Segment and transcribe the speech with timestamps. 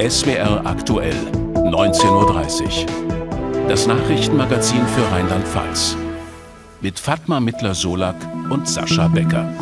[0.00, 1.14] SWR aktuell,
[1.52, 3.68] 19.30 Uhr.
[3.68, 5.94] Das Nachrichtenmagazin für Rheinland-Pfalz.
[6.80, 8.16] Mit Fatma Mittler-Solak
[8.48, 9.52] und Sascha Becker.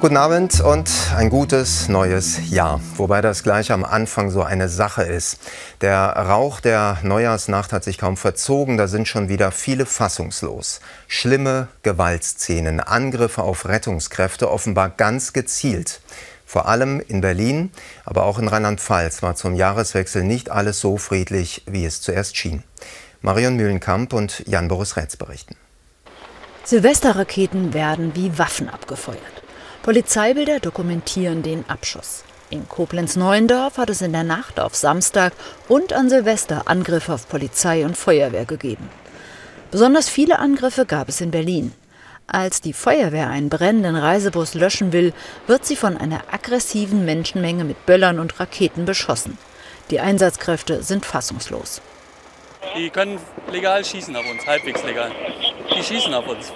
[0.00, 2.78] Guten Abend und ein gutes neues Jahr.
[2.96, 5.38] Wobei das gleich am Anfang so eine Sache ist.
[5.80, 10.80] Der Rauch der Neujahrsnacht hat sich kaum verzogen, da sind schon wieder viele fassungslos.
[11.08, 16.02] Schlimme Gewaltszenen, Angriffe auf Rettungskräfte, offenbar ganz gezielt.
[16.50, 17.70] Vor allem in Berlin,
[18.04, 22.64] aber auch in Rheinland-Pfalz war zum Jahreswechsel nicht alles so friedlich, wie es zuerst schien.
[23.20, 25.54] Marion Mühlenkamp und Jan-Boris Rätz berichten.
[26.64, 29.20] Silvesterraketen werden wie Waffen abgefeuert.
[29.84, 32.24] Polizeibilder dokumentieren den Abschuss.
[32.50, 35.32] In Koblenz-Neuendorf hat es in der Nacht auf Samstag
[35.68, 38.90] und an Silvester Angriffe auf Polizei und Feuerwehr gegeben.
[39.70, 41.70] Besonders viele Angriffe gab es in Berlin.
[42.32, 45.12] Als die Feuerwehr einen brennenden Reisebus löschen will,
[45.48, 49.36] wird sie von einer aggressiven Menschenmenge mit Böllern und Raketen beschossen.
[49.90, 51.82] Die Einsatzkräfte sind fassungslos.
[52.76, 53.18] Die können
[53.50, 55.10] legal schießen auf uns, halbwegs legal.
[55.76, 56.52] Die schießen auf uns.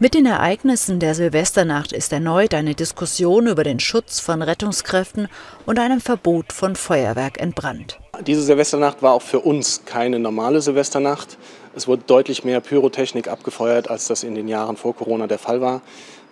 [0.00, 5.28] Mit den Ereignissen der Silvesternacht ist erneut eine Diskussion über den Schutz von Rettungskräften
[5.64, 8.00] und einem Verbot von Feuerwerk entbrannt.
[8.26, 11.38] Diese Silvesternacht war auch für uns keine normale Silvesternacht.
[11.74, 15.60] Es wurde deutlich mehr Pyrotechnik abgefeuert, als das in den Jahren vor Corona der Fall
[15.60, 15.82] war.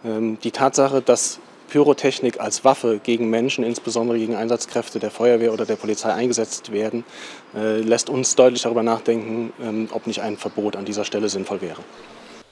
[0.04, 5.66] Ähm, die Tatsache, dass Pyrotechnik als Waffe gegen Menschen, insbesondere gegen Einsatzkräfte der Feuerwehr oder
[5.66, 7.04] der Polizei eingesetzt werden,
[7.54, 11.60] äh, lässt uns deutlich darüber nachdenken, ähm, ob nicht ein Verbot an dieser Stelle sinnvoll
[11.60, 11.80] wäre.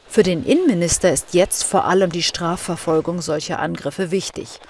[0.09, 4.61] Für den Innenminister ist jetzt vor allem die Strafverfolgung solcher Angriffe wichtig.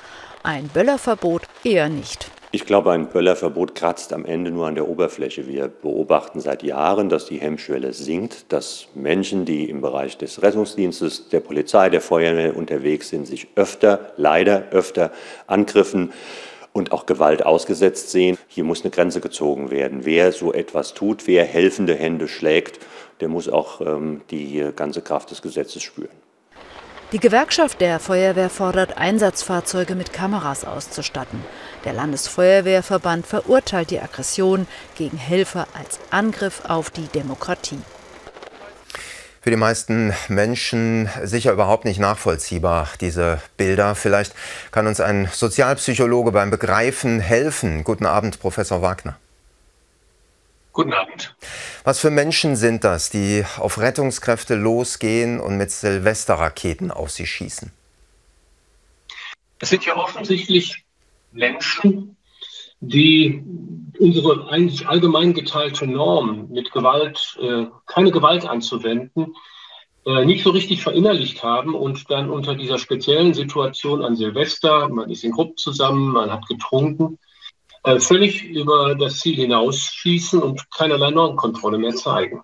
[0.43, 2.31] Ein Böllerverbot eher nicht.
[2.53, 5.49] Ich glaube, ein Böllerverbot kratzt am Ende nur an der Oberfläche.
[5.49, 11.29] Wir beobachten seit Jahren, dass die Hemmschwelle sinkt, dass Menschen, die im Bereich des Rettungsdienstes,
[11.29, 15.11] der Polizei, der Feuerwehr unterwegs sind, sich öfter, leider öfter
[15.49, 16.13] Angriffen
[16.73, 18.39] und auch Gewalt ausgesetzt sehen.
[18.47, 20.05] Hier muss eine Grenze gezogen werden.
[20.05, 22.79] Wer so etwas tut, wer helfende Hände schlägt,
[23.21, 26.11] der muss auch ähm, die ganze Kraft des Gesetzes spüren.
[27.13, 31.41] Die Gewerkschaft der Feuerwehr fordert, Einsatzfahrzeuge mit Kameras auszustatten.
[31.85, 34.67] Der Landesfeuerwehrverband verurteilt die Aggression
[34.97, 37.79] gegen Helfer als Angriff auf die Demokratie.
[39.47, 43.95] Für die meisten Menschen sicher überhaupt nicht nachvollziehbar, diese Bilder.
[43.95, 44.35] Vielleicht
[44.73, 47.85] kann uns ein Sozialpsychologe beim Begreifen helfen.
[47.85, 49.17] Guten Abend, Professor Wagner.
[50.73, 51.37] Guten Abend.
[51.85, 57.71] Was für Menschen sind das, die auf Rettungskräfte losgehen und mit Silvesterraketen auf sie schießen?
[59.61, 60.85] Es sind ja offensichtlich
[61.37, 62.17] Menschen,
[62.81, 63.43] die
[63.99, 69.35] unsere eigentlich allgemein geteilte Norm, mit Gewalt, äh, keine Gewalt anzuwenden,
[70.05, 75.11] äh, nicht so richtig verinnerlicht haben und dann unter dieser speziellen Situation an Silvester, man
[75.11, 77.19] ist in Gruppen zusammen, man hat getrunken,
[77.85, 82.43] äh, völlig über das Ziel hinausschießen und keinerlei Normkontrolle mehr zeigen.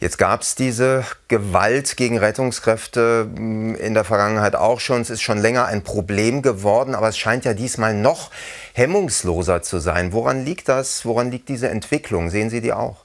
[0.00, 5.00] Jetzt gab es diese Gewalt gegen Rettungskräfte hm, in der Vergangenheit auch schon.
[5.00, 8.30] Es ist schon länger ein Problem geworden, aber es scheint ja diesmal noch
[8.74, 10.12] hemmungsloser zu sein.
[10.12, 11.04] Woran liegt das?
[11.04, 12.30] Woran liegt diese Entwicklung?
[12.30, 13.04] Sehen Sie die auch?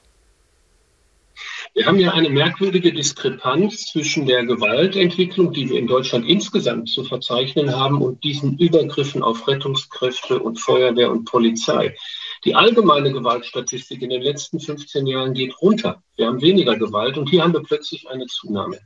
[1.74, 7.04] Wir haben ja eine merkwürdige Diskrepanz zwischen der Gewaltentwicklung, die wir in Deutschland insgesamt zu
[7.04, 11.94] verzeichnen haben, und diesen Übergriffen auf Rettungskräfte und Feuerwehr und Polizei.
[12.44, 16.02] Die allgemeine Gewaltstatistik in den letzten 15 Jahren geht runter.
[16.16, 18.78] Wir haben weniger Gewalt und hier haben wir plötzlich eine Zunahme.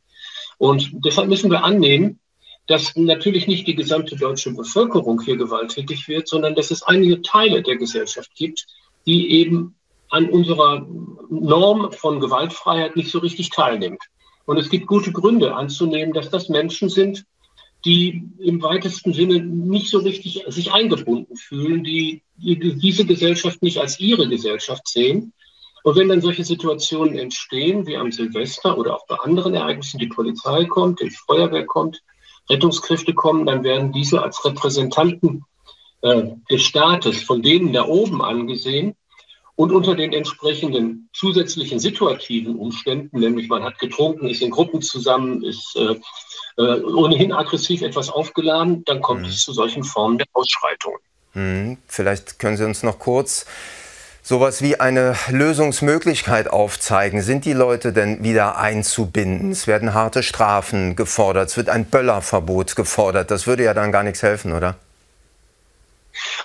[0.59, 2.21] Und deshalb müssen wir annehmen,
[2.67, 7.63] dass natürlich nicht die gesamte deutsche Bevölkerung hier gewalttätig wird, sondern dass es einige Teile
[7.63, 8.67] der Gesellschaft gibt,
[9.07, 9.75] die eben
[10.09, 10.87] an unserer
[11.31, 14.03] Norm von Gewaltfreiheit nicht so richtig teilnimmt.
[14.45, 17.25] Und es gibt gute Gründe anzunehmen, dass das Menschen sind,
[17.85, 23.79] die im weitesten Sinne nicht so richtig sich eingebunden fühlen, die, die diese Gesellschaft nicht
[23.79, 25.33] als ihre Gesellschaft sehen.
[25.83, 30.07] Und wenn dann solche Situationen entstehen, wie am Silvester oder auch bei anderen Ereignissen, die
[30.07, 32.03] Polizei kommt, die Feuerwehr kommt,
[32.49, 35.45] Rettungskräfte kommen, dann werden diese als Repräsentanten
[36.03, 38.95] äh, des Staates von denen da oben angesehen
[39.63, 45.45] und unter den entsprechenden zusätzlichen situativen Umständen, nämlich man hat getrunken, ist in Gruppen zusammen,
[45.45, 45.95] ist äh,
[46.61, 49.29] äh, ohnehin aggressiv etwas aufgeladen, dann kommt mhm.
[49.29, 50.99] es zu solchen Formen der Ausschreitungen.
[51.35, 51.79] Mhm.
[51.87, 53.47] Vielleicht können Sie uns noch kurz
[54.21, 57.23] sowas wie eine Lösungsmöglichkeit aufzeigen.
[57.23, 59.53] Sind die Leute denn wieder einzubinden?
[59.53, 63.31] Es werden harte Strafen gefordert, es wird ein Böllerverbot gefordert.
[63.31, 64.75] Das würde ja dann gar nichts helfen, oder?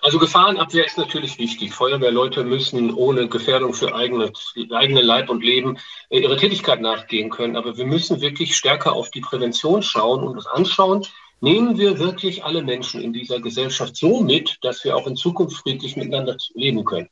[0.01, 1.73] Also Gefahrenabwehr ist natürlich wichtig.
[1.73, 4.31] Feuerwehrleute müssen ohne Gefährdung für eigene,
[4.71, 5.77] eigene Leib und Leben
[6.09, 7.55] ihre Tätigkeit nachgehen können.
[7.55, 11.05] Aber wir müssen wirklich stärker auf die Prävention schauen und uns anschauen,
[11.39, 15.57] Nehmen wir wirklich alle Menschen in dieser Gesellschaft so mit, dass wir auch in Zukunft
[15.57, 17.09] friedlich miteinander leben können?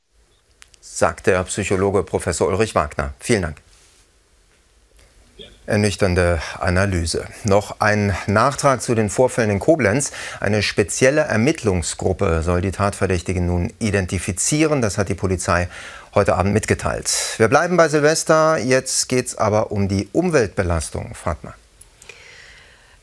[0.82, 3.14] Sagt der Psychologe Professor Ulrich Wagner.
[3.20, 3.58] Vielen Dank.
[5.68, 7.26] Ernüchternde Analyse.
[7.44, 10.12] Noch ein Nachtrag zu den Vorfällen in Koblenz.
[10.40, 14.82] Eine spezielle Ermittlungsgruppe soll die Tatverdächtigen nun identifizieren.
[14.82, 15.68] Das hat die Polizei
[16.14, 17.12] heute Abend mitgeteilt.
[17.38, 18.58] Wir bleiben bei Silvester.
[18.58, 21.14] Jetzt geht es aber um die Umweltbelastung.
[21.16, 21.54] Fatma.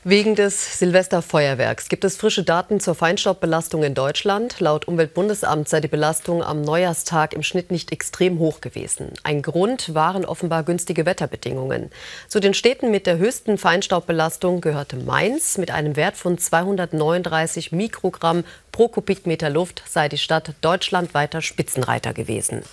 [0.05, 4.59] Wegen des Silvesterfeuerwerks gibt es frische Daten zur Feinstaubbelastung in Deutschland.
[4.59, 9.13] Laut Umweltbundesamt sei die Belastung am Neujahrstag im Schnitt nicht extrem hoch gewesen.
[9.23, 11.93] Ein Grund waren offenbar günstige Wetterbedingungen.
[12.27, 15.57] Zu den Städten mit der höchsten Feinstaubbelastung gehörte Mainz.
[15.57, 22.65] Mit einem Wert von 239 Mikrogramm pro Kubikmeter Luft sei die Stadt deutschlandweiter Spitzenreiter gewesen.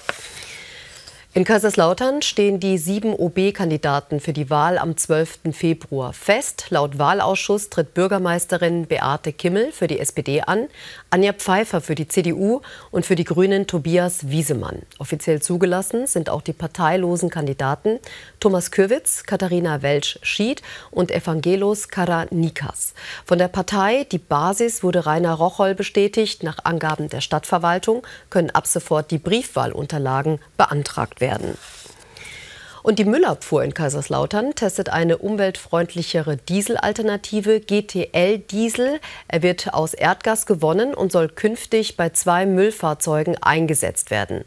[1.31, 5.41] In Kaiserslautern stehen die sieben OB-Kandidaten für die Wahl am 12.
[5.51, 6.65] Februar fest.
[6.69, 10.69] Laut Wahlausschuss tritt Bürgermeisterin Beate Kimmel für die SPD an,
[11.11, 14.81] Anja Pfeiffer für die CDU und für die Grünen Tobias Wiesemann.
[14.97, 17.99] Offiziell zugelassen sind auch die parteilosen Kandidaten
[18.39, 22.95] Thomas Kürwitz, Katharina Welsch-Schied und Evangelos Karanikas.
[23.23, 26.41] Von der Partei Die Basis wurde Rainer Rocholl bestätigt.
[26.41, 31.57] Nach Angaben der Stadtverwaltung können ab sofort die Briefwahlunterlagen beantragt werden.
[32.81, 38.99] Und die Müllabfuhr in Kaiserslautern testet eine umweltfreundlichere Dieselalternative, GTL-Diesel.
[39.27, 44.45] Er wird aus Erdgas gewonnen und soll künftig bei zwei Müllfahrzeugen eingesetzt werden.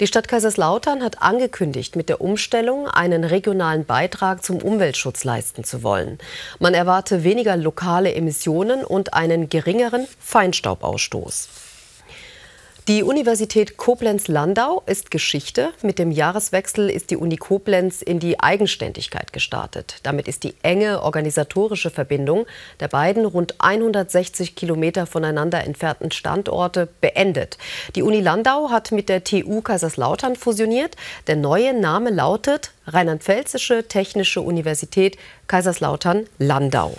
[0.00, 5.82] Die Stadt Kaiserslautern hat angekündigt, mit der Umstellung einen regionalen Beitrag zum Umweltschutz leisten zu
[5.82, 6.18] wollen.
[6.58, 11.48] Man erwarte weniger lokale Emissionen und einen geringeren Feinstaubausstoß.
[12.86, 15.72] Die Universität Koblenz-Landau ist Geschichte.
[15.80, 20.00] Mit dem Jahreswechsel ist die Uni Koblenz in die Eigenständigkeit gestartet.
[20.02, 22.44] Damit ist die enge organisatorische Verbindung
[22.80, 27.56] der beiden rund 160 Kilometer voneinander entfernten Standorte beendet.
[27.96, 30.94] Die Uni Landau hat mit der TU Kaiserslautern fusioniert.
[31.26, 35.16] Der neue Name lautet Rheinland-Pfälzische Technische Universität
[35.46, 36.92] Kaiserslautern-Landau.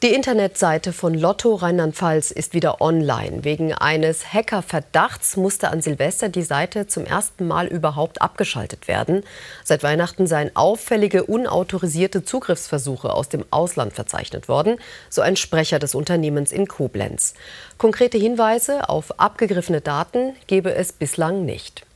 [0.00, 3.42] Die Internetseite von Lotto Rheinland-Pfalz ist wieder online.
[3.42, 9.24] Wegen eines Hackerverdachts musste an Silvester die Seite zum ersten Mal überhaupt abgeschaltet werden.
[9.64, 14.76] Seit Weihnachten seien auffällige unautorisierte Zugriffsversuche aus dem Ausland verzeichnet worden,
[15.10, 17.34] so ein Sprecher des Unternehmens in Koblenz.
[17.76, 21.87] Konkrete Hinweise auf abgegriffene Daten gebe es bislang nicht.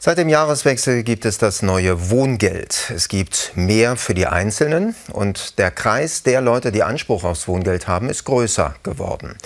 [0.00, 2.92] Seit dem Jahreswechsel gibt es das neue Wohngeld.
[2.94, 7.88] Es gibt mehr für die Einzelnen und der Kreis der Leute, die Anspruch aufs Wohngeld
[7.88, 9.36] haben, ist größer geworden.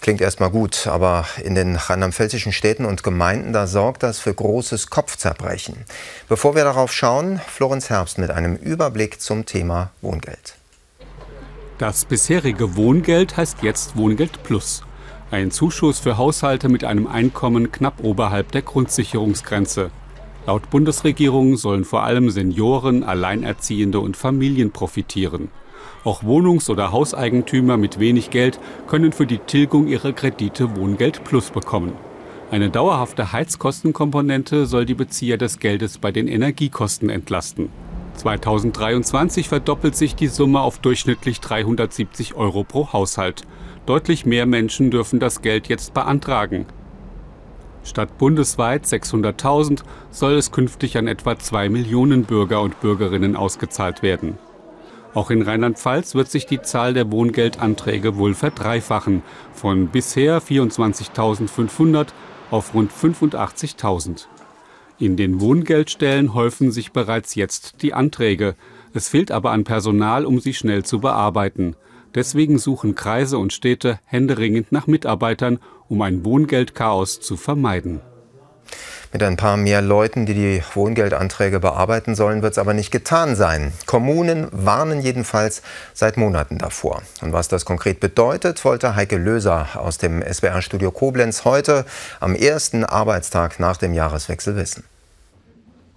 [0.00, 4.90] Klingt erstmal gut, aber in den rheinland-pfälzischen Städten und Gemeinden, da sorgt das für großes
[4.90, 5.84] Kopfzerbrechen.
[6.28, 10.54] Bevor wir darauf schauen, Florenz Herbst mit einem Überblick zum Thema Wohngeld.
[11.78, 14.84] Das bisherige Wohngeld heißt jetzt Wohngeld Plus.
[15.32, 19.92] Ein Zuschuss für Haushalte mit einem Einkommen knapp oberhalb der Grundsicherungsgrenze.
[20.44, 25.48] Laut Bundesregierung sollen vor allem Senioren, Alleinerziehende und Familien profitieren.
[26.02, 31.50] Auch Wohnungs- oder Hauseigentümer mit wenig Geld können für die Tilgung ihrer Kredite Wohngeld Plus
[31.50, 31.92] bekommen.
[32.50, 37.68] Eine dauerhafte Heizkostenkomponente soll die Bezieher des Geldes bei den Energiekosten entlasten.
[38.16, 43.44] 2023 verdoppelt sich die Summe auf durchschnittlich 370 Euro pro Haushalt.
[43.86, 46.66] Deutlich mehr Menschen dürfen das Geld jetzt beantragen.
[47.82, 54.38] Statt bundesweit 600.000 soll es künftig an etwa 2 Millionen Bürger und Bürgerinnen ausgezahlt werden.
[55.12, 59.22] Auch in Rheinland-Pfalz wird sich die Zahl der Wohngeldanträge wohl verdreifachen,
[59.52, 62.08] von bisher 24.500
[62.50, 64.26] auf rund 85.000.
[64.98, 68.54] In den Wohngeldstellen häufen sich bereits jetzt die Anträge.
[68.92, 71.74] Es fehlt aber an Personal, um sie schnell zu bearbeiten.
[72.14, 78.00] Deswegen suchen Kreise und Städte händeringend nach Mitarbeitern, um ein Wohngeldchaos zu vermeiden.
[79.12, 83.34] Mit ein paar mehr Leuten, die die Wohngeldanträge bearbeiten sollen, wird es aber nicht getan
[83.34, 83.72] sein.
[83.86, 85.62] Kommunen warnen jedenfalls
[85.94, 87.02] seit Monaten davor.
[87.20, 91.86] Und was das konkret bedeutet, wollte Heike Löser aus dem SWR-Studio Koblenz heute
[92.20, 94.84] am ersten Arbeitstag nach dem Jahreswechsel wissen.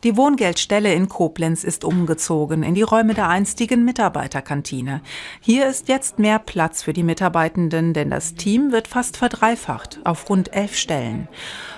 [0.04, 5.02] Die Wohngeldstelle in Koblenz ist umgezogen in die Räume der einstigen Mitarbeiterkantine.
[5.40, 10.30] Hier ist jetzt mehr Platz für die Mitarbeitenden, denn das Team wird fast verdreifacht auf
[10.30, 11.30] rund elf Stellen.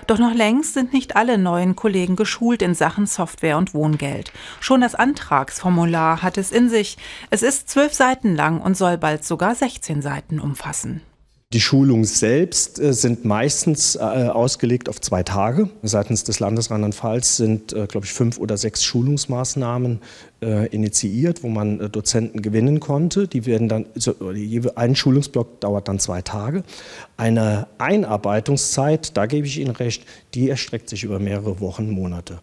[0.08, 4.34] Doch noch längst sind nicht alle neuen Kollegen geschult in Sachen Software und Wohngeld.
[4.60, 6.98] Schon das Antragsformular hat es in sich.
[7.29, 11.03] Es ist zwölf Seiten lang und soll bald sogar 16 Seiten umfassen.
[11.55, 15.69] Die Schulungen selbst äh, sind meistens äh, ausgelegt auf zwei Tage.
[15.83, 20.01] Seitens des Landes Rheinland-Pfalz sind, äh, glaube ich, fünf oder sechs Schulungsmaßnahmen
[20.69, 23.27] initiiert, wo man Dozenten gewinnen konnte.
[23.27, 23.85] Die werden dann,
[24.75, 26.63] ein Schulungsblock dauert dann zwei Tage.
[27.17, 30.03] Eine Einarbeitungszeit, da gebe ich Ihnen recht,
[30.35, 32.38] die erstreckt sich über mehrere Wochen, Monate.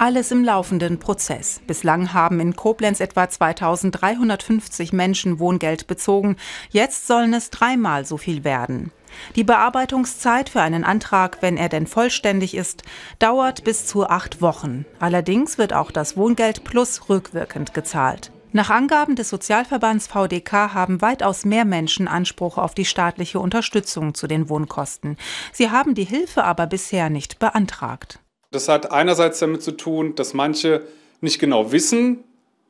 [0.00, 1.60] Alles im laufenden Prozess.
[1.66, 6.36] Bislang haben in Koblenz etwa 2350 Menschen Wohngeld bezogen.
[6.70, 8.92] Jetzt sollen es dreimal so viel werden.
[9.34, 12.84] Die Bearbeitungszeit für einen Antrag, wenn er denn vollständig ist,
[13.18, 14.86] dauert bis zu acht Wochen.
[15.00, 18.30] Allerdings wird auch das Wohngeld Plus rückwirkend gezahlt.
[18.52, 24.28] Nach Angaben des Sozialverbands VDK haben weitaus mehr Menschen Anspruch auf die staatliche Unterstützung zu
[24.28, 25.16] den Wohnkosten.
[25.52, 28.20] Sie haben die Hilfe aber bisher nicht beantragt.
[28.50, 30.82] Das hat einerseits damit zu tun, dass manche
[31.20, 32.24] nicht genau wissen,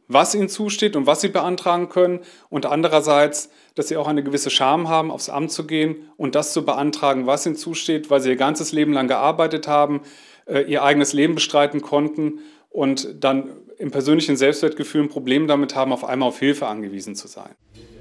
[0.08, 4.50] was ihnen zusteht und was sie beantragen können und andererseits, dass sie auch eine gewisse
[4.50, 8.30] Scham haben, aufs Amt zu gehen und das zu beantragen, was ihnen zusteht, weil sie
[8.30, 10.00] ihr ganzes Leben lang gearbeitet haben,
[10.46, 15.92] äh, ihr eigenes Leben bestreiten konnten und dann im persönlichen Selbstwertgefühl ein Problem damit haben,
[15.92, 17.54] auf einmal auf Hilfe angewiesen zu sein.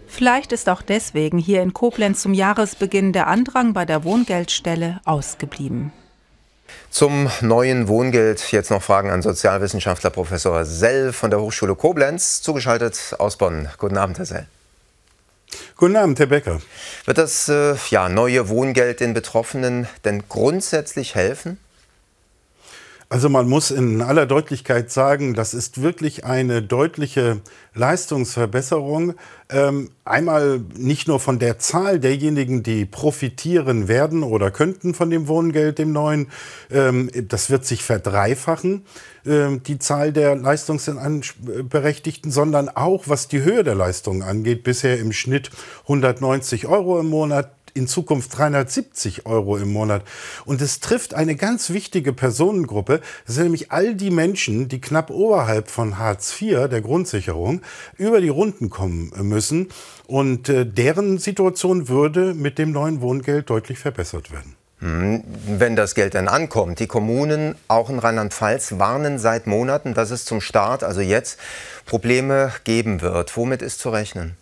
[0.07, 5.91] Vielleicht ist auch deswegen hier in Koblenz zum Jahresbeginn der Andrang bei der Wohngeldstelle ausgeblieben.
[6.89, 13.15] Zum neuen Wohngeld jetzt noch Fragen an Sozialwissenschaftler Professor Sell von der Hochschule Koblenz, zugeschaltet
[13.19, 13.69] aus Bonn.
[13.77, 14.47] Guten Abend, Herr Sell.
[15.75, 16.59] Guten Abend, Herr Becker.
[17.05, 21.59] Wird das äh, ja, neue Wohngeld den Betroffenen denn grundsätzlich helfen?
[23.09, 27.39] Also man muss in aller Deutlichkeit sagen, das ist wirklich eine deutliche
[27.73, 29.13] Leistungsverbesserung.
[29.49, 35.29] Ähm, einmal nicht nur von der Zahl derjenigen, die profitieren werden oder könnten von dem
[35.29, 36.27] Wohngeld, dem neuen.
[36.69, 38.83] Ähm, das wird sich verdreifachen,
[39.25, 44.63] ähm, die Zahl der Leistungsberechtigten, sondern auch was die Höhe der Leistungen angeht.
[44.63, 45.49] Bisher im Schnitt
[45.83, 50.03] 190 Euro im Monat in Zukunft 370 Euro im Monat.
[50.45, 53.01] Und es trifft eine ganz wichtige Personengruppe.
[53.25, 57.61] Das sind nämlich all die Menschen, die knapp oberhalb von Hartz IV, der Grundsicherung,
[57.97, 59.69] über die Runden kommen müssen.
[60.07, 64.55] Und äh, deren Situation würde mit dem neuen Wohngeld deutlich verbessert werden.
[64.79, 66.79] Hm, wenn das Geld dann ankommt.
[66.79, 71.39] Die Kommunen, auch in Rheinland-Pfalz, warnen seit Monaten, dass es zum Start, also jetzt,
[71.85, 73.35] Probleme geben wird.
[73.35, 74.37] Womit ist zu rechnen?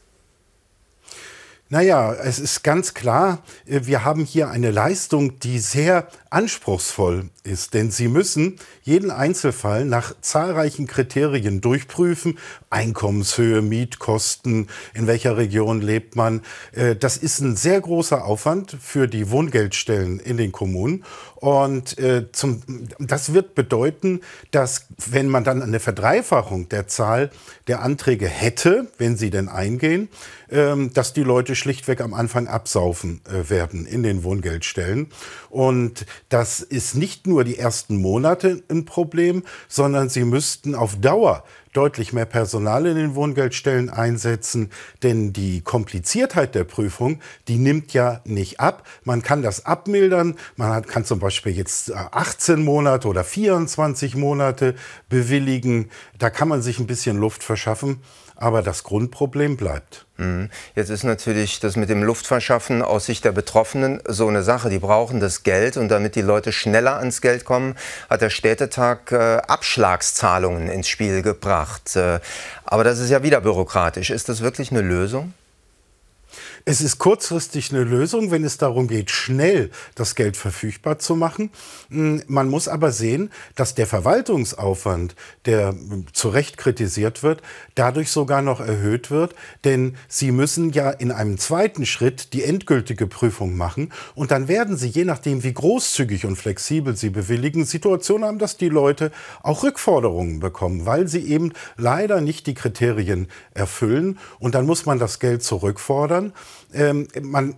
[1.76, 7.74] Naja, es ist ganz klar, äh, wir haben hier eine Leistung, die sehr anspruchsvoll ist,
[7.74, 12.38] denn Sie müssen jeden Einzelfall nach zahlreichen Kriterien durchprüfen.
[12.70, 16.42] Einkommenshöhe, Mietkosten, in welcher Region lebt man.
[16.74, 21.06] Äh, das ist ein sehr großer Aufwand für die Wohngeldstellen in den Kommunen.
[21.36, 22.62] Und äh, zum,
[23.00, 24.20] das wird bedeuten,
[24.52, 27.30] dass wenn man dann eine Verdreifachung der Zahl
[27.68, 30.10] der Anträge hätte, wenn sie denn eingehen,
[30.50, 35.08] ähm, dass die Leute schlichtweg am Anfang absaufen äh, werden in den Wohngeldstellen.
[35.50, 41.44] Und das ist nicht nur die ersten Monate ein Problem, sondern sie müssten auf Dauer
[41.76, 44.72] deutlich mehr Personal in den Wohngeldstellen einsetzen,
[45.04, 48.88] denn die Kompliziertheit der Prüfung, die nimmt ja nicht ab.
[49.04, 50.36] Man kann das abmildern.
[50.56, 54.76] Man kann zum Beispiel jetzt 18 äh, Monate oder 24 Monate
[55.10, 55.90] bewilligen.
[56.18, 58.02] Da kann man sich ein bisschen Luft verschaffen.
[58.36, 60.06] Aber das Grundproblem bleibt.
[60.18, 60.50] Mhm.
[60.76, 64.70] Jetzt ist natürlich das mit dem Luftverschaffen aus Sicht der Betroffenen so eine Sache.
[64.70, 67.76] Die brauchen das Geld und damit die Leute schneller ans Geld kommen,
[68.10, 71.96] hat der Städtetag äh, Abschlagszahlungen ins Spiel gebracht.
[71.96, 72.20] Äh,
[72.66, 74.10] aber das ist ja wieder bürokratisch.
[74.10, 75.34] Ist das wirklich eine Lösung?
[76.68, 81.52] Es ist kurzfristig eine Lösung, wenn es darum geht, schnell das Geld verfügbar zu machen.
[81.92, 87.44] Hm, man muss aber sehen, dass der Verwaltungsaufwand, der hm, zu Recht kritisiert wird,
[87.76, 89.36] dadurch sogar noch erhöht wird.
[89.64, 93.94] Denn Sie müssen ja in einem zweiten Schritt die endgültige Prüfung machen.
[94.16, 98.58] Und dann werden Sie, je nachdem, wie großzügig und flexibel Sie bewilligen, Situationen haben, dass
[98.58, 99.12] die Leute
[99.44, 104.18] auch Rückforderungen bekommen, weil sie eben leider nicht die Kriterien erfüllen.
[104.40, 106.34] Und dann muss man das Geld zurückfordern
[106.74, 107.56] ähm, man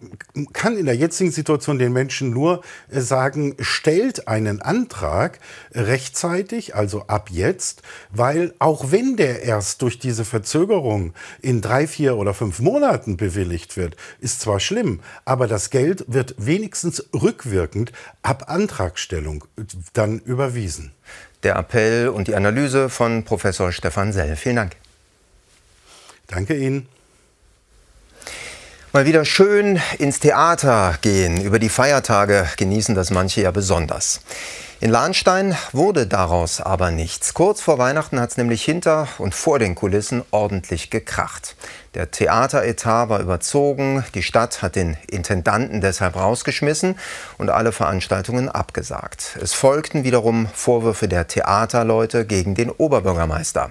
[0.53, 5.39] kann in der jetzigen Situation den Menschen nur äh, sagen, stellt einen Antrag
[5.73, 12.17] rechtzeitig, also ab jetzt, weil auch wenn der erst durch diese Verzögerung in drei, vier
[12.17, 18.45] oder fünf Monaten bewilligt wird, ist zwar schlimm, aber das Geld wird wenigstens rückwirkend ab
[18.47, 19.45] Antragstellung
[19.93, 20.91] dann überwiesen.
[21.43, 24.35] Der Appell und die Analyse von Professor Stefan Sell.
[24.35, 24.75] Vielen Dank.
[26.27, 26.87] Danke Ihnen.
[28.93, 31.41] Mal wieder schön ins Theater gehen.
[31.41, 34.21] Über die Feiertage genießen das manche ja besonders.
[34.79, 37.33] In Lahnstein wurde daraus aber nichts.
[37.33, 41.57] Kurz vor Weihnachten hat es nämlich hinter und vor den Kulissen ordentlich gekracht.
[41.95, 46.95] Der Theateretat war überzogen, die Stadt hat den Intendanten deshalb rausgeschmissen
[47.37, 49.37] und alle Veranstaltungen abgesagt.
[49.41, 53.69] Es folgten wiederum Vorwürfe der Theaterleute gegen den Oberbürgermeister.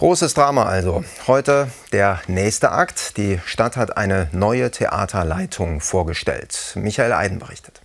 [0.00, 1.04] Großes Drama also.
[1.26, 3.18] Heute der nächste Akt.
[3.18, 6.72] Die Stadt hat eine neue Theaterleitung vorgestellt.
[6.74, 7.82] Michael Eiden berichtet.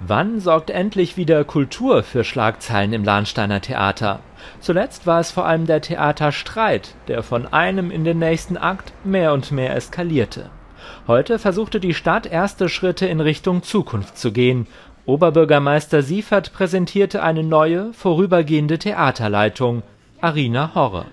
[0.00, 4.20] Wann sorgt endlich wieder Kultur für Schlagzeilen im Lahnsteiner Theater?
[4.60, 9.34] Zuletzt war es vor allem der Theaterstreit, der von einem in den nächsten Akt mehr
[9.34, 10.48] und mehr eskalierte.
[11.06, 14.66] Heute versuchte die Stadt erste Schritte in Richtung Zukunft zu gehen.
[15.04, 19.82] Oberbürgermeister Siefert präsentierte eine neue, vorübergehende Theaterleitung.
[20.26, 21.06] Arina Horre.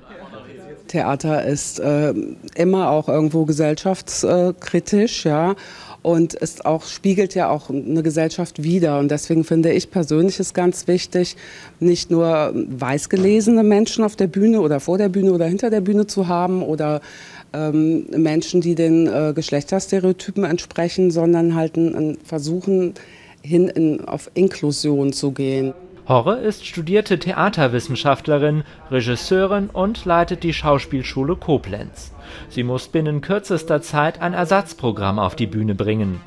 [0.88, 2.14] Theater ist äh,
[2.56, 5.56] immer auch irgendwo gesellschaftskritisch, ja
[6.04, 9.00] und es auch spiegelt ja auch eine Gesellschaft wider.
[9.00, 11.38] Und deswegen finde ich persönlich es ganz wichtig,
[11.80, 15.82] nicht nur weiß gelesene Menschen auf der Bühne oder vor der Bühne oder hinter der
[15.82, 17.00] Bühne zu haben oder
[17.54, 22.94] ähm, Menschen, die den äh, Geschlechterstereotypen entsprechen, sondern halt ein, ein versuchen,
[23.42, 25.74] hin in, auf Inklusion zu gehen.
[26.06, 32.14] Horre ist studierte Theaterwissenschaftlerin, Regisseurin und leitet die Schauspielschule Koblenz.
[32.50, 36.20] Sie muss binnen kürzester Zeit ein Ersatzprogramm auf die Bühne bringen.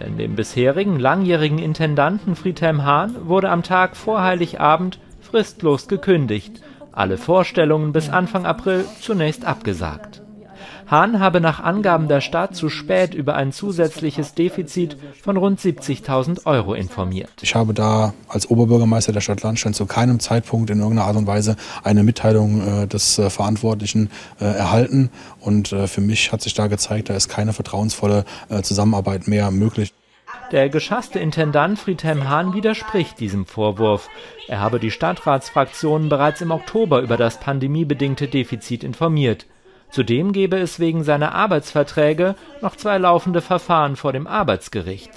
[0.00, 6.60] Denn dem bisherigen langjährigen Intendanten Friedhelm Hahn wurde am Tag vor Heiligabend fristlos gekündigt,
[6.92, 10.22] alle Vorstellungen bis Anfang April zunächst abgesagt.
[10.92, 16.44] Hahn habe nach Angaben der Stadt zu spät über ein zusätzliches Defizit von rund 70.000
[16.44, 17.30] Euro informiert.
[17.40, 21.26] Ich habe da als Oberbürgermeister der Stadt Landstein zu keinem Zeitpunkt in irgendeiner Art und
[21.26, 25.10] Weise eine Mitteilung äh, des äh, Verantwortlichen äh, erhalten.
[25.40, 29.50] Und äh, für mich hat sich da gezeigt, da ist keine vertrauensvolle äh, Zusammenarbeit mehr
[29.50, 29.94] möglich.
[30.50, 34.10] Der geschasste Intendant Friedhelm Hahn widerspricht diesem Vorwurf.
[34.46, 39.46] Er habe die Stadtratsfraktionen bereits im Oktober über das pandemiebedingte Defizit informiert.
[39.92, 45.10] Zudem gebe es wegen seiner Arbeitsverträge noch zwei laufende Verfahren vor dem Arbeitsgericht.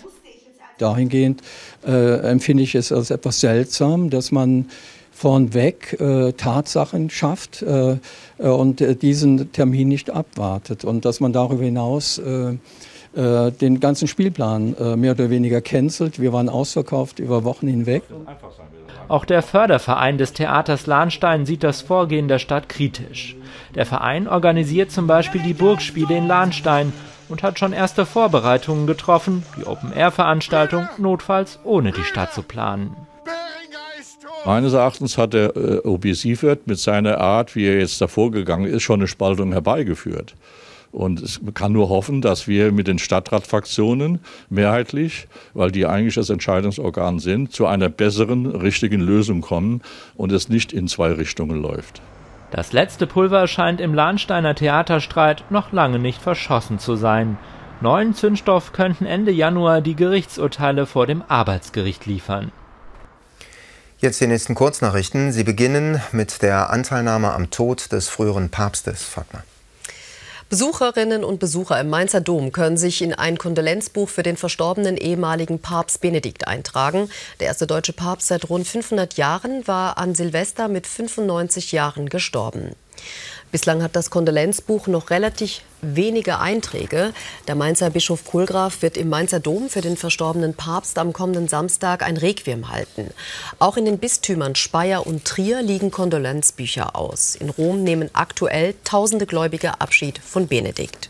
[0.78, 1.42] Dahingehend
[1.88, 4.66] äh, empfinde ich es als etwas seltsam, dass man
[5.14, 7.94] vornweg äh, Tatsachen schafft äh,
[8.38, 12.58] äh und äh, diesen Termin nicht abwartet und dass man darüber hinaus äh,
[13.16, 16.20] den ganzen Spielplan mehr oder weniger cancelt.
[16.20, 18.04] Wir waren ausverkauft über Wochen hinweg.
[19.08, 23.36] Auch der Förderverein des Theaters Lahnstein sieht das Vorgehen der Stadt kritisch.
[23.76, 26.92] Der Verein organisiert zum Beispiel die Burgspiele in Lahnstein
[27.30, 32.96] und hat schon erste Vorbereitungen getroffen, die Open-Air-Veranstaltung notfalls ohne die Stadt zu planen.
[34.46, 38.66] Meines Erachtens hat der äh, OB Sievert mit seiner Art, wie er jetzt davor gegangen
[38.66, 40.36] ist, schon eine Spaltung herbeigeführt.
[40.96, 46.30] Und es kann nur hoffen, dass wir mit den Stadtratfraktionen mehrheitlich, weil die eigentlich das
[46.30, 49.82] Entscheidungsorgan sind, zu einer besseren, richtigen Lösung kommen
[50.16, 52.02] und es nicht in zwei Richtungen läuft.
[52.52, 57.38] Das letzte Pulver scheint im Lahnsteiner Theaterstreit noch lange nicht verschossen zu sein.
[57.82, 62.54] Neuen Zündstoff könnten Ende Januar die Gerichtsurteile vor dem Arbeitsgericht liefern.
[63.98, 65.34] Jetzt die nächsten Kurznachrichten.
[65.34, 69.44] Sie beginnen mit der Anteilnahme am Tod des früheren Papstes, Fatma.
[70.48, 75.60] Besucherinnen und Besucher im Mainzer Dom können sich in ein Kondolenzbuch für den verstorbenen ehemaligen
[75.60, 77.10] Papst Benedikt eintragen.
[77.40, 82.76] Der erste deutsche Papst seit rund 500 Jahren war an Silvester mit 95 Jahren gestorben.
[83.56, 87.14] Bislang hat das Kondolenzbuch noch relativ wenige Einträge.
[87.48, 92.04] Der Mainzer Bischof Kohlgraf wird im Mainzer Dom für den verstorbenen Papst am kommenden Samstag
[92.04, 93.12] ein Requiem halten.
[93.58, 97.36] Auch in den Bistümern Speyer und Trier liegen Kondolenzbücher aus.
[97.36, 101.08] In Rom nehmen aktuell tausende Gläubige Abschied von Benedikt.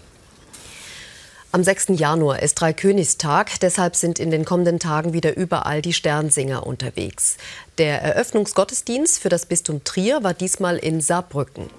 [1.51, 1.93] Am 6.
[1.95, 7.37] Januar ist Dreikönigstag, deshalb sind in den kommenden Tagen wieder überall die Sternsinger unterwegs.
[7.79, 11.71] Der Eröffnungsgottesdienst für das Bistum Trier war diesmal in Saarbrücken.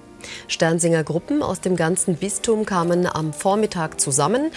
[0.48, 4.50] Sternsinger Gruppen aus dem ganzen Bistum kamen am Vormittag zusammen.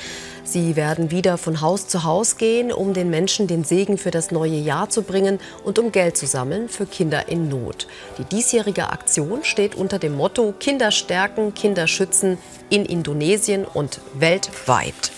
[0.43, 4.31] Sie werden wieder von Haus zu Haus gehen, um den Menschen den Segen für das
[4.31, 7.87] neue Jahr zu bringen und um Geld zu sammeln für Kinder in Not.
[8.17, 12.37] Die diesjährige Aktion steht unter dem Motto Kinder stärken, Kinder schützen
[12.69, 15.11] in Indonesien und weltweit.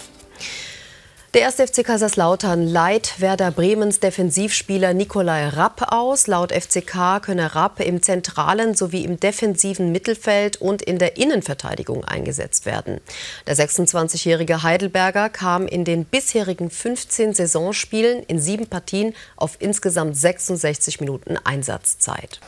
[1.33, 1.61] Der 1.
[1.71, 6.27] FC Kaiserslautern leiht Werder Bremens Defensivspieler Nikolai Rapp aus.
[6.27, 12.65] Laut FCK könne Rapp im zentralen sowie im defensiven Mittelfeld und in der Innenverteidigung eingesetzt
[12.65, 12.99] werden.
[13.47, 20.99] Der 26-jährige Heidelberger kam in den bisherigen 15 Saisonspielen in sieben Partien auf insgesamt 66
[20.99, 22.41] Minuten Einsatzzeit.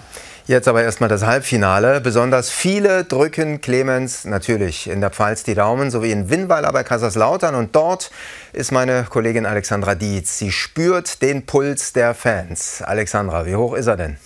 [0.45, 2.01] Jetzt aber erstmal das Halbfinale.
[2.01, 7.55] Besonders viele drücken Clemens natürlich in der Pfalz die Daumen, sowie in Winnweiler bei Kaiserslautern.
[7.55, 8.11] Und dort
[8.51, 10.37] ist meine Kollegin Alexandra Dietz.
[10.37, 12.81] Sie spürt den Puls der Fans.
[12.81, 14.17] Alexandra, wie hoch ist er denn?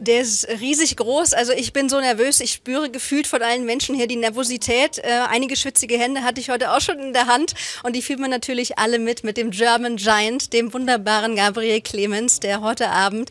[0.00, 1.34] Der ist riesig groß.
[1.34, 2.40] Also ich bin so nervös.
[2.40, 4.98] Ich spüre gefühlt von allen Menschen hier die Nervosität.
[4.98, 7.54] Äh, einige schwitzige Hände hatte ich heute auch schon in der Hand.
[7.84, 12.40] Und die fühlen wir natürlich alle mit, mit dem German Giant, dem wunderbaren Gabriel Clemens,
[12.40, 13.30] der heute Abend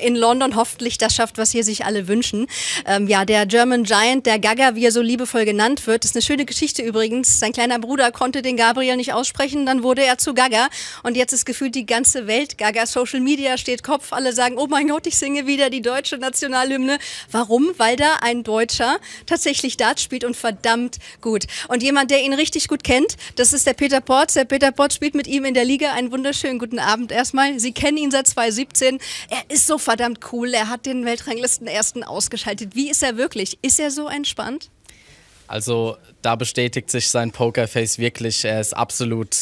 [0.00, 2.46] in London hoffentlich das schafft, was hier sich alle wünschen.
[2.86, 6.22] Ähm, ja, der German Giant, der Gaga, wie er so liebevoll genannt wird, ist eine
[6.22, 7.38] schöne Geschichte übrigens.
[7.38, 10.68] Sein kleiner Bruder konnte den Gabriel nicht aussprechen, dann wurde er zu Gaga.
[11.02, 12.86] Und jetzt ist gefühlt die ganze Welt Gaga.
[12.86, 14.14] Social Media steht Kopf.
[14.14, 16.98] Alle sagen, oh mein Gott, ich singe wieder die deutsche Nationalhymne.
[17.30, 17.72] Warum?
[17.76, 21.46] Weil da ein Deutscher tatsächlich Dart spielt und verdammt gut.
[21.68, 24.34] Und jemand, der ihn richtig gut kennt, das ist der Peter Porz.
[24.34, 25.92] Der Peter Porz spielt mit ihm in der Liga.
[25.92, 27.58] Einen wunderschönen guten Abend erstmal.
[27.58, 28.98] Sie kennen ihn seit 2017.
[29.30, 30.52] Er ist so verdammt cool.
[30.54, 32.74] Er hat den Weltranglisten ersten ausgeschaltet.
[32.74, 33.58] Wie ist er wirklich?
[33.62, 34.70] Ist er so entspannt?
[35.48, 38.44] Also da bestätigt sich sein Pokerface wirklich.
[38.44, 39.36] Er ist absolut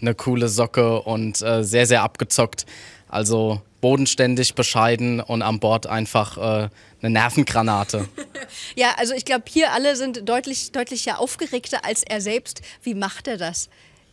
[0.00, 2.66] eine coole Socke und äh, sehr, sehr abgezockt.
[3.08, 6.68] Also bodenständig, bescheiden und an Bord einfach äh,
[7.02, 8.08] eine Nervengranate.
[8.76, 12.62] ja, also ich glaube, hier alle sind deutlich, deutlich ja aufgeregter als er selbst.
[12.82, 13.68] Wie macht er das?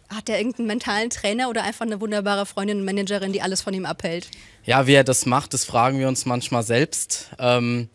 [0.09, 3.73] Hat er irgendeinen mentalen Trainer oder einfach eine wunderbare Freundin und Managerin, die alles von
[3.73, 4.27] ihm abhält?
[4.65, 7.29] Ja, wie er das macht, das fragen wir uns manchmal selbst.
[7.37, 7.89] Ähm,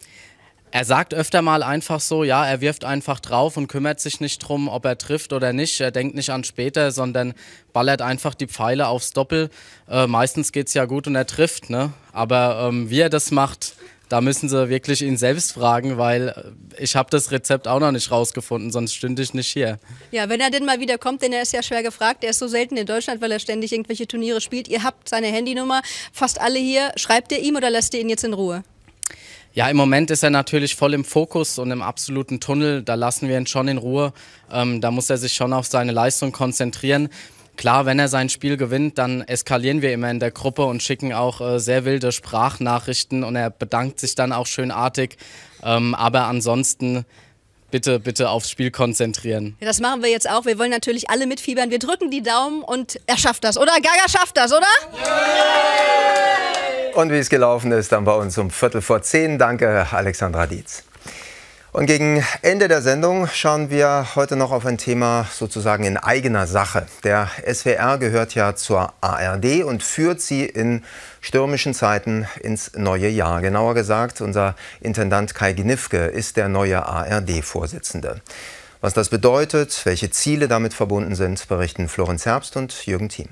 [0.74, 4.40] er sagt öfter mal einfach so, ja, er wirft einfach drauf und kümmert sich nicht
[4.40, 5.80] drum, ob er trifft oder nicht.
[5.80, 7.34] Er denkt nicht an später, sondern
[7.72, 9.50] ballert einfach die Pfeile aufs Doppel.
[9.88, 11.92] Äh, meistens geht es ja gut und er trifft, ne?
[12.12, 13.74] Aber ähm, wie er das macht,
[14.08, 17.92] da müssen sie wirklich ihn selbst fragen, weil äh, ich habe das Rezept auch noch
[17.92, 19.78] nicht rausgefunden, sonst stünde ich nicht hier.
[20.10, 22.24] Ja, wenn er denn mal wieder kommt, denn er ist ja schwer gefragt.
[22.24, 24.66] Er ist so selten in Deutschland, weil er ständig irgendwelche Turniere spielt.
[24.66, 25.82] Ihr habt seine Handynummer,
[26.12, 26.90] fast alle hier.
[26.96, 28.64] Schreibt ihr ihm oder lasst ihr ihn jetzt in Ruhe?
[29.52, 32.82] Ja, im Moment ist er natürlich voll im Fokus und im absoluten Tunnel.
[32.82, 34.12] Da lassen wir ihn schon in Ruhe.
[34.52, 37.08] Ähm, da muss er sich schon auf seine Leistung konzentrieren.
[37.56, 41.12] Klar, wenn er sein Spiel gewinnt, dann eskalieren wir immer in der Gruppe und schicken
[41.12, 45.16] auch äh, sehr wilde Sprachnachrichten und er bedankt sich dann auch schönartig.
[45.62, 47.04] Ähm, aber ansonsten
[47.70, 49.56] bitte, bitte aufs Spiel konzentrieren.
[49.60, 50.46] Ja, das machen wir jetzt auch.
[50.46, 51.70] Wir wollen natürlich alle mitfiebern.
[51.70, 53.72] Wir drücken die Daumen und er schafft das, oder?
[53.74, 54.66] Gaga schafft das, oder?
[54.96, 56.63] Yeah!
[56.94, 59.36] Und wie es gelaufen ist, dann bei uns um Viertel vor zehn.
[59.36, 60.84] Danke, Alexandra Dietz.
[61.72, 66.46] Und gegen Ende der Sendung schauen wir heute noch auf ein Thema sozusagen in eigener
[66.46, 66.86] Sache.
[67.02, 70.84] Der SWR gehört ja zur ARD und führt sie in
[71.20, 73.40] stürmischen Zeiten ins neue Jahr.
[73.40, 78.20] Genauer gesagt, unser Intendant Kai Gnifke ist der neue ARD-Vorsitzende.
[78.80, 83.30] Was das bedeutet, welche Ziele damit verbunden sind, berichten Florenz Herbst und Jürgen Thiem.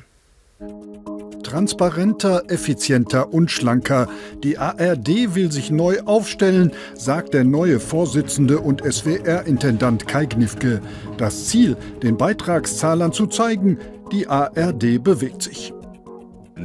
[1.53, 4.09] Transparenter, effizienter und schlanker.
[4.43, 10.81] Die ARD will sich neu aufstellen, sagt der neue Vorsitzende und SWR-Intendant Kai Gnifke.
[11.19, 13.77] Das Ziel, den Beitragszahlern zu zeigen,
[14.13, 15.75] die ARD bewegt sich.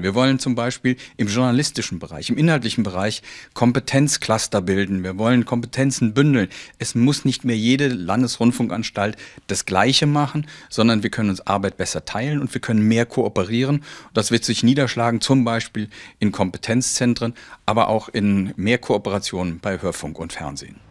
[0.03, 3.21] Wir wollen zum Beispiel im journalistischen Bereich, im inhaltlichen Bereich
[3.53, 5.03] Kompetenzcluster bilden.
[5.03, 6.49] Wir wollen Kompetenzen bündeln.
[6.79, 12.05] Es muss nicht mehr jede Landesrundfunkanstalt das Gleiche machen, sondern wir können uns Arbeit besser
[12.05, 13.83] teilen und wir können mehr kooperieren.
[14.13, 17.33] Das wird sich niederschlagen, zum Beispiel in Kompetenzzentren,
[17.65, 20.86] aber auch in mehr Kooperation bei Hörfunk und Fernsehen.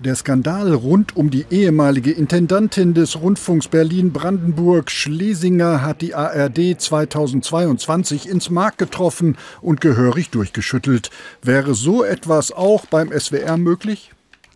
[0.00, 8.28] Der Skandal rund um die ehemalige Intendantin des Rundfunks Berlin-Brandenburg, Schlesinger, hat die ARD 2022
[8.28, 11.10] ins Mark getroffen und gehörig durchgeschüttelt.
[11.42, 14.13] Wäre so etwas auch beim SWR möglich?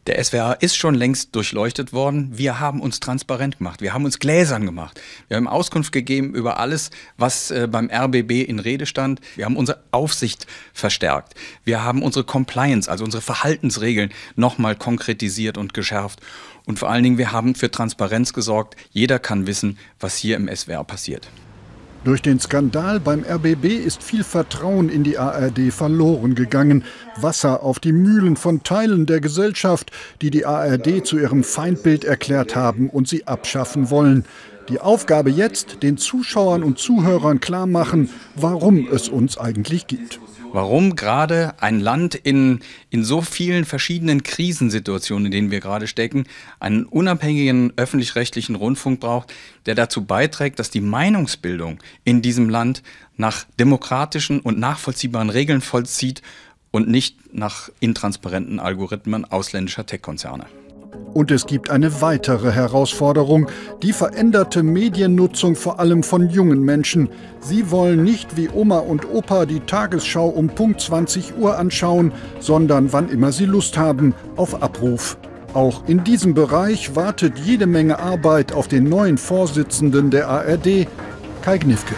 [0.09, 2.31] Der SWR ist schon längst durchleuchtet worden.
[2.33, 3.83] Wir haben uns transparent gemacht.
[3.83, 4.99] Wir haben uns gläsern gemacht.
[5.29, 9.21] Wir haben Auskunft gegeben über alles, was äh, beim RBB in Rede stand.
[9.37, 11.35] Wir haben unsere Aufsicht verstärkt.
[11.65, 16.21] Wir haben unsere Compliance, also unsere Verhaltensregeln, nochmal konkretisiert und geschärft.
[16.65, 18.77] Und vor allen Dingen, wir haben für Transparenz gesorgt.
[18.91, 21.29] Jeder kann wissen, was hier im SWR passiert.
[22.09, 26.85] Durch den Skandal beim RBB ist viel Vertrauen in die ARD verloren gegangen.
[27.21, 29.91] Wasser auf die Mühlen von Teilen der Gesellschaft,
[30.23, 34.25] die die ARD zu ihrem Feindbild erklärt haben und sie abschaffen wollen.
[34.71, 40.19] Die Aufgabe jetzt, den Zuschauern und Zuhörern klarmachen, warum es uns eigentlich gibt
[40.53, 46.25] warum gerade ein Land in, in so vielen verschiedenen Krisensituationen, in denen wir gerade stecken,
[46.61, 49.33] einen unabhängigen öffentlich-rechtlichen Rundfunk braucht,
[49.67, 52.83] der dazu beiträgt, dass die Meinungsbildung in diesem Land
[53.17, 56.23] nach demokratischen und nachvollziehbaren Regeln vollzieht
[56.71, 60.47] und nicht nach intransparenten Algorithmen ausländischer Tech-Konzerne.
[61.15, 63.49] Und es gibt eine weitere Herausforderung,
[63.83, 67.09] die veränderte Mediennutzung vor allem von jungen Menschen.
[67.41, 72.93] Sie wollen nicht wie Oma und Opa die Tagesschau um Punkt 20 Uhr anschauen, sondern
[72.93, 75.17] wann immer sie Lust haben, auf Abruf.
[75.55, 80.87] Auch in diesem Bereich wartet jede Menge Arbeit auf den neuen Vorsitzenden der ARD,
[81.43, 81.95] Kai Gnifke.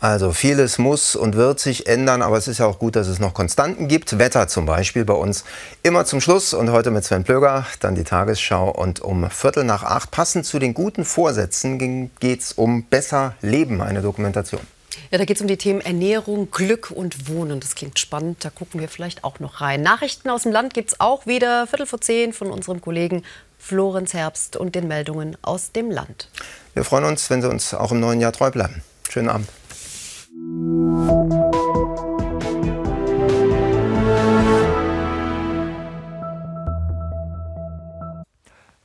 [0.00, 3.18] Also vieles muss und wird sich ändern, aber es ist ja auch gut, dass es
[3.18, 4.18] noch Konstanten gibt.
[4.18, 5.44] Wetter zum Beispiel bei uns
[5.82, 9.82] immer zum Schluss und heute mit Sven Plöger, dann die Tagesschau und um Viertel nach
[9.84, 10.10] acht.
[10.10, 14.62] Passend zu den guten Vorsätzen geht es um besser Leben, eine Dokumentation.
[15.10, 17.60] Ja, da geht es um die Themen Ernährung, Glück und Wohnen.
[17.60, 19.82] Das klingt spannend, da gucken wir vielleicht auch noch rein.
[19.82, 23.22] Nachrichten aus dem Land gibt es auch wieder, Viertel vor zehn von unserem Kollegen
[23.58, 26.30] Florenz Herbst und den Meldungen aus dem Land.
[26.72, 28.82] Wir freuen uns, wenn Sie uns auch im neuen Jahr treu bleiben.
[29.10, 29.48] Schönen Abend.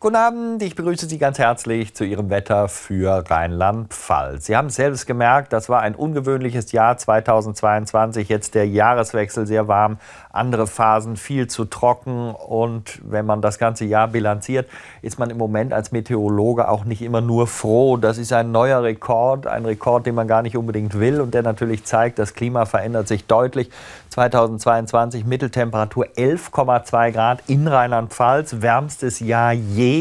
[0.05, 4.45] Guten Abend, ich begrüße Sie ganz herzlich zu Ihrem Wetter für Rheinland-Pfalz.
[4.45, 8.29] Sie haben es selbst gemerkt, das war ein ungewöhnliches Jahr 2022.
[8.29, 9.97] Jetzt der Jahreswechsel sehr warm,
[10.31, 12.35] andere Phasen viel zu trocken.
[12.35, 14.69] Und wenn man das ganze Jahr bilanziert,
[15.01, 17.97] ist man im Moment als Meteorologe auch nicht immer nur froh.
[17.97, 21.41] Das ist ein neuer Rekord, ein Rekord, den man gar nicht unbedingt will und der
[21.41, 23.71] natürlich zeigt, das Klima verändert sich deutlich.
[24.09, 29.94] 2022 Mitteltemperatur 11,2 Grad in Rheinland-Pfalz, wärmstes Jahr je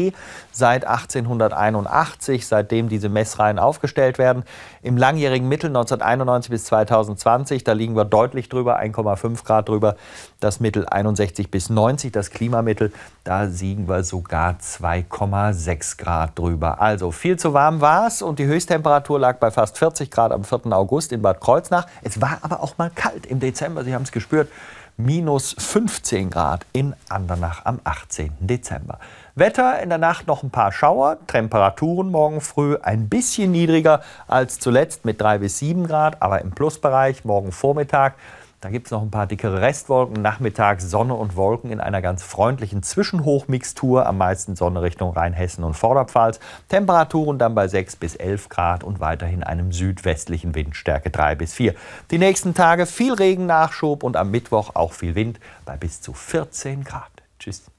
[0.51, 4.43] seit 1881, seitdem diese Messreihen aufgestellt werden.
[4.81, 9.95] Im langjährigen Mittel 1991 bis 2020, da liegen wir deutlich drüber, 1,5 Grad drüber.
[10.39, 16.81] Das Mittel 61 bis 90, das Klimamittel, da liegen wir sogar 2,6 Grad drüber.
[16.81, 20.43] Also viel zu warm war es und die Höchsttemperatur lag bei fast 40 Grad am
[20.43, 20.71] 4.
[20.71, 21.87] August in Bad Kreuznach.
[22.01, 24.49] Es war aber auch mal kalt im Dezember, Sie haben es gespürt
[24.97, 28.31] minus 15 Grad in Andernach am 18.
[28.39, 28.99] Dezember.
[29.37, 34.59] Wetter in der Nacht noch ein paar Schauer, Temperaturen morgen früh ein bisschen niedriger als
[34.59, 38.15] zuletzt mit 3 bis 7 Grad, aber im Plusbereich morgen Vormittag.
[38.61, 40.21] Da gibt es noch ein paar dickere Restwolken.
[40.21, 44.05] Nachmittags Sonne und Wolken in einer ganz freundlichen Zwischenhochmixtur.
[44.05, 46.39] Am meisten Sonne Richtung Rheinhessen und Vorderpfalz.
[46.69, 51.75] Temperaturen dann bei 6 bis 11 Grad und weiterhin einem südwestlichen Windstärke 3 bis 4.
[52.09, 56.85] Die nächsten Tage viel Regennachschub und am Mittwoch auch viel Wind bei bis zu 14
[56.85, 57.11] Grad.
[57.37, 57.74] Tschüss.